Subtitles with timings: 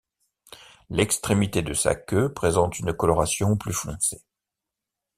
[0.89, 4.23] L'extrémité de sa queue présente une coloration plus foncée.